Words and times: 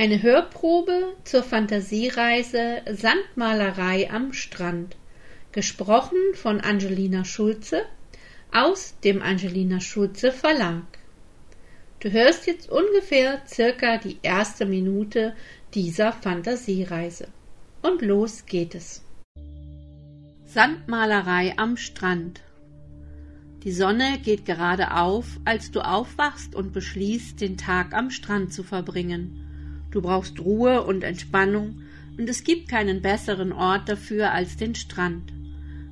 Eine 0.00 0.22
Hörprobe 0.22 1.16
zur 1.24 1.42
Fantasiereise 1.42 2.82
Sandmalerei 2.88 4.08
am 4.12 4.32
Strand. 4.32 4.94
Gesprochen 5.50 6.18
von 6.34 6.60
Angelina 6.60 7.24
Schulze 7.24 7.82
aus 8.54 8.94
dem 9.02 9.20
Angelina 9.20 9.80
Schulze 9.80 10.30
Verlag. 10.30 10.84
Du 11.98 12.12
hörst 12.12 12.46
jetzt 12.46 12.70
ungefähr 12.70 13.42
circa 13.48 13.98
die 13.98 14.20
erste 14.22 14.66
Minute 14.66 15.34
dieser 15.74 16.12
Fantasiereise. 16.12 17.26
Und 17.82 18.00
los 18.00 18.46
geht 18.46 18.76
es. 18.76 19.02
Sandmalerei 20.44 21.54
am 21.56 21.76
Strand. 21.76 22.42
Die 23.64 23.72
Sonne 23.72 24.20
geht 24.22 24.44
gerade 24.44 24.94
auf, 24.94 25.40
als 25.44 25.72
du 25.72 25.80
aufwachst 25.80 26.54
und 26.54 26.72
beschließt, 26.72 27.40
den 27.40 27.56
Tag 27.56 27.94
am 27.94 28.10
Strand 28.10 28.52
zu 28.52 28.62
verbringen. 28.62 29.44
Du 29.90 30.02
brauchst 30.02 30.40
Ruhe 30.40 30.82
und 30.84 31.02
Entspannung, 31.02 31.82
und 32.18 32.28
es 32.28 32.42
gibt 32.42 32.68
keinen 32.68 33.00
besseren 33.00 33.52
Ort 33.52 33.88
dafür 33.88 34.32
als 34.32 34.56
den 34.56 34.74
Strand. 34.74 35.32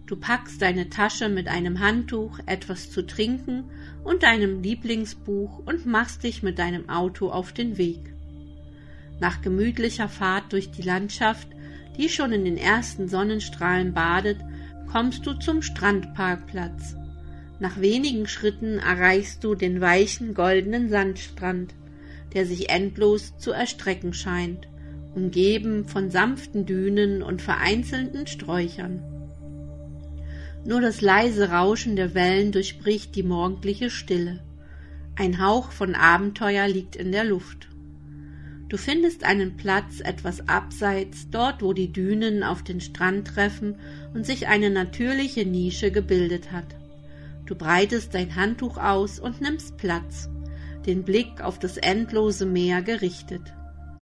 Du 0.07 0.17
packst 0.17 0.61
deine 0.61 0.89
Tasche 0.89 1.29
mit 1.29 1.49
einem 1.49 1.81
Handtuch, 1.81 2.39
etwas 2.47 2.91
zu 2.91 3.07
trinken 3.07 3.65
und 4.05 4.23
deinem 4.23 4.63
Lieblingsbuch 4.63 5.61
und 5.67 5.87
machst 5.87 6.25
dich 6.25 6.43
mit 6.43 6.59
deinem 6.59 6.89
Auto 6.89 7.31
auf 7.31 7.53
den 7.53 7.79
Weg. 7.79 8.13
Nach 9.21 9.41
gemütlicher 9.41 10.09
Fahrt 10.09 10.53
durch 10.53 10.71
die 10.71 10.83
Landschaft, 10.83 11.49
die 11.97 12.09
schon 12.09 12.33
in 12.33 12.45
den 12.45 12.57
ersten 12.57 13.09
Sonnenstrahlen 13.09 13.95
badet, 13.95 14.39
kommst 14.91 15.27
du 15.27 15.33
zum 15.35 15.63
Strandparkplatz. 15.63 16.95
Nach 17.59 17.81
wenigen 17.81 18.29
Schritten 18.29 18.79
erreichst 18.79 19.43
du 19.43 19.55
den 19.55 19.81
weichen 19.81 20.35
goldenen 20.35 20.91
Sandstrand 20.91 21.75
der 22.37 22.45
sich 22.45 22.69
endlos 22.69 23.39
zu 23.39 23.51
erstrecken 23.51 24.13
scheint, 24.13 24.69
umgeben 25.15 25.87
von 25.87 26.11
sanften 26.11 26.67
Dünen 26.67 27.23
und 27.23 27.41
vereinzelten 27.41 28.27
Sträuchern. 28.27 29.03
Nur 30.67 30.83
das 30.83 31.01
leise 31.01 31.49
Rauschen 31.49 31.97
der 31.97 32.15
Wellen 32.15 32.53
durchbricht 32.53 33.17
die 33.17 33.23
morgendliche 33.23 33.89
Stille. 33.89 34.41
Ein 35.17 35.43
Hauch 35.43 35.73
von 35.73 35.95
Abenteuer 35.95 36.69
liegt 36.69 36.95
in 36.95 37.11
der 37.11 37.25
Luft. 37.25 37.69
Du 38.69 38.77
findest 38.77 39.25
einen 39.25 39.57
Platz 39.57 40.01
etwas 40.01 40.47
abseits, 40.47 41.31
dort 41.31 41.63
wo 41.63 41.73
die 41.73 41.91
Dünen 41.91 42.43
auf 42.43 42.63
den 42.63 42.83
Strand 42.83 43.29
treffen 43.29 43.77
und 44.13 44.27
sich 44.27 44.47
eine 44.47 44.69
natürliche 44.69 45.47
Nische 45.47 45.91
gebildet 45.91 46.53
hat. 46.53 46.77
Du 47.47 47.55
breitest 47.55 48.13
dein 48.13 48.37
Handtuch 48.37 48.77
aus 48.77 49.19
und 49.19 49.41
nimmst 49.41 49.79
Platz 49.79 50.29
den 50.87 51.03
Blick 51.03 51.41
auf 51.41 51.59
das 51.59 51.77
endlose 51.77 52.47
Meer 52.47 52.83
gerichtet. 52.83 53.43